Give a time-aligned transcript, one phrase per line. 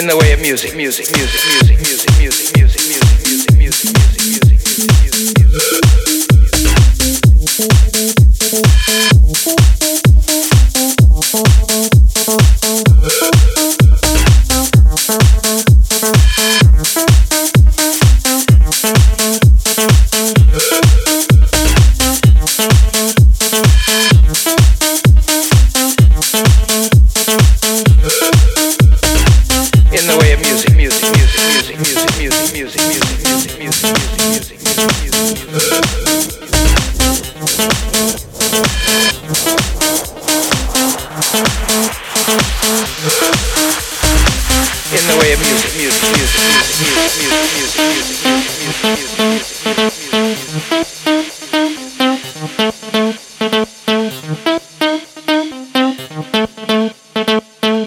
[0.00, 1.69] In the way of music, music, music, music,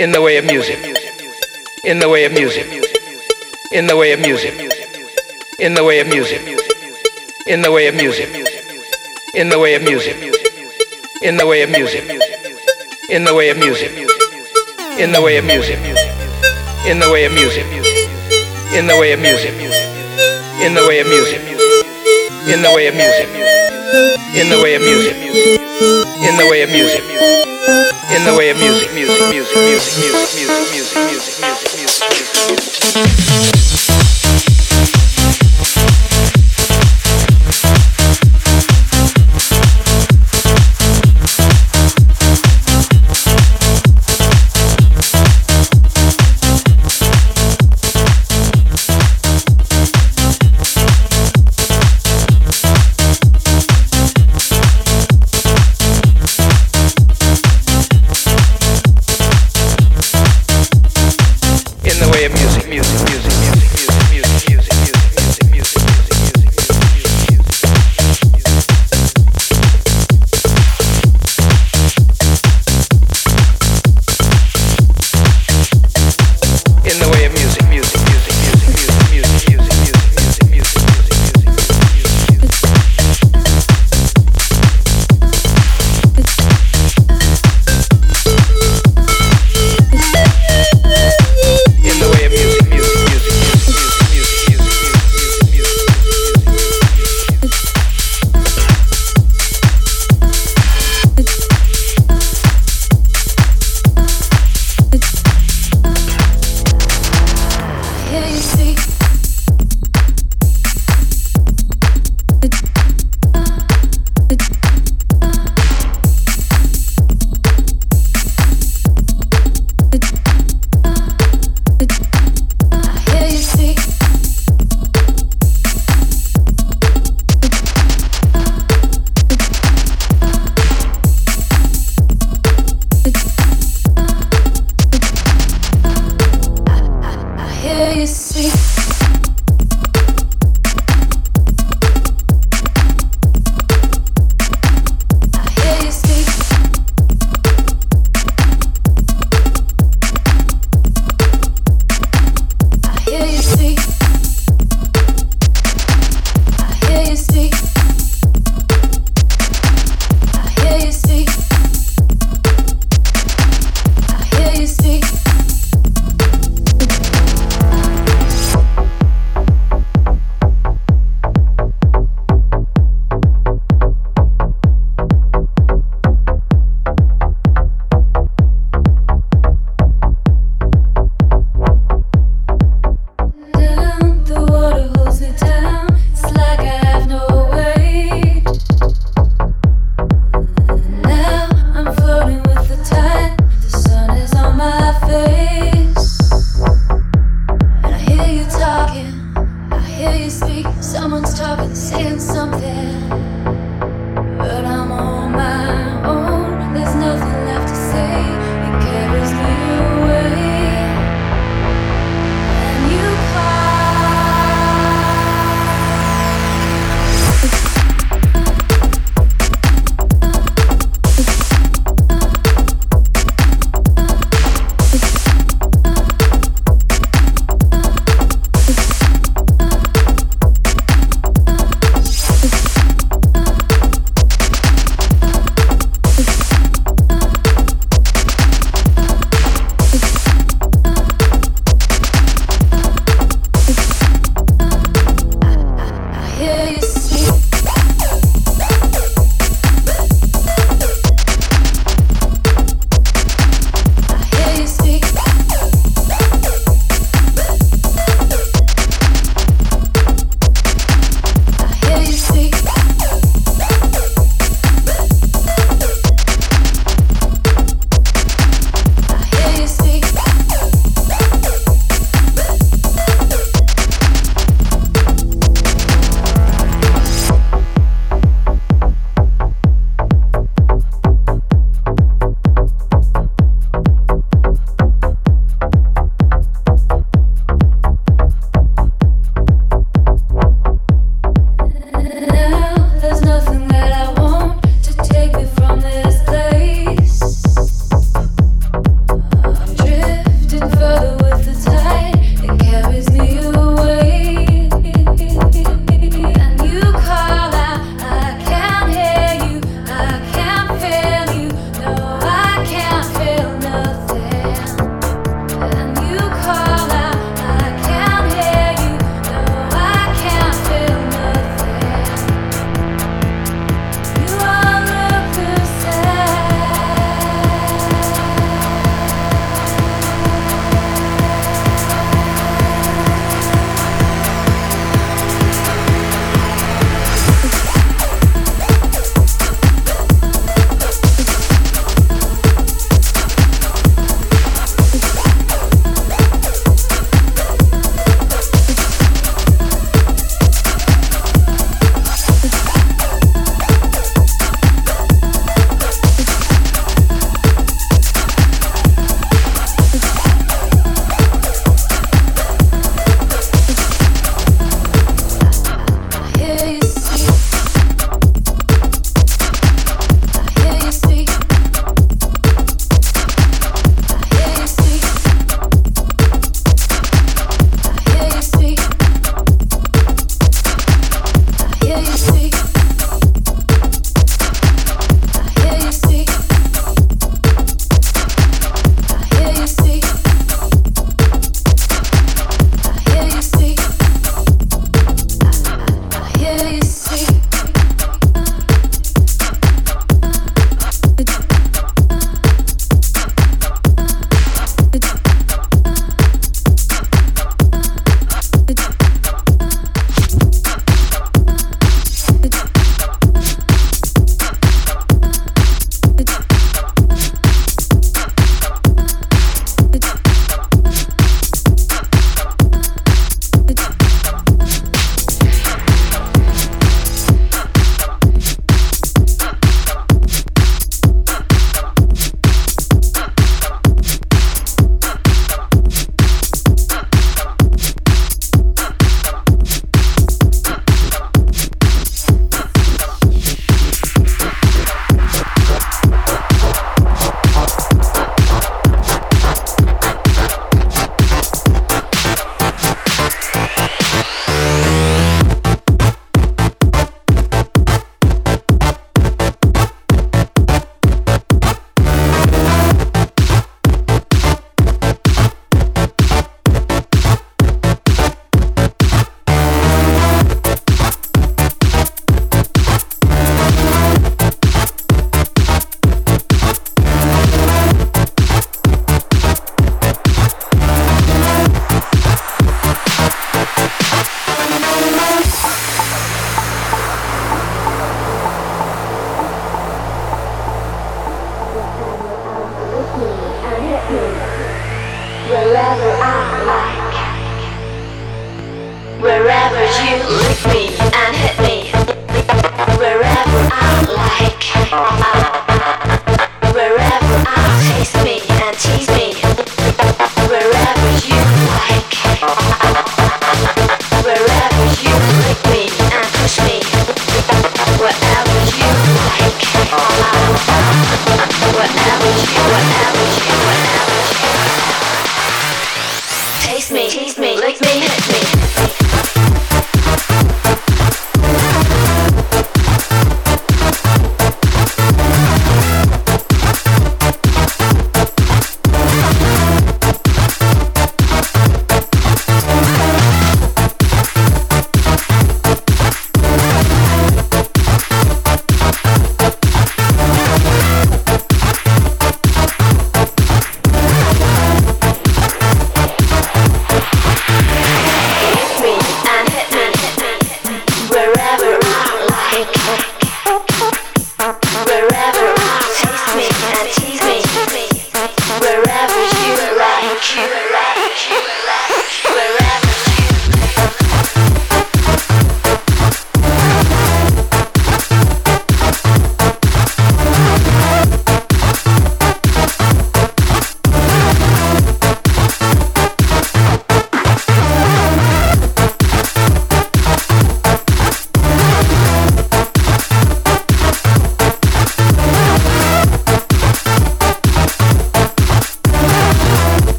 [0.00, 0.78] in the way of music,
[1.84, 2.66] in the way of music,
[3.70, 4.54] in the way of music,
[5.58, 6.40] in the way of music,
[7.46, 8.30] in the way of music,
[9.34, 10.16] in the way of music,
[11.22, 12.04] in the way of music,
[13.12, 13.92] in the way of music,
[14.98, 15.78] in the way of music,
[16.88, 17.66] in the way of music,
[18.72, 19.54] in the way of music,
[20.64, 21.59] in the way of music,
[22.48, 23.28] in the way of music,
[24.34, 27.02] in the way of music, in the way of music,
[28.16, 33.69] in the way of music, music, music, music, music, music, music, music, music, music, music,
[62.20, 63.29] way of music, music, music.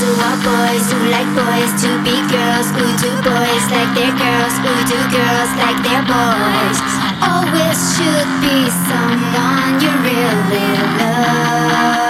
[0.00, 4.54] who are boys, who like boys to be girls, who do boys like their girls,
[4.64, 6.78] who do girls like their boys.
[7.20, 12.00] Always should be someone you really love.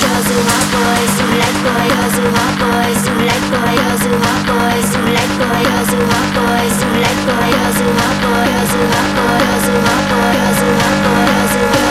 [0.00, 4.02] Girls who are boys, who like boys, girls who are boys, who like boys, girls
[4.08, 7.90] who are boys, who like boys, girls who are boys, who like boys, girls who
[8.00, 11.87] are boys, who are boys, who are boys, who are boys, who are boys.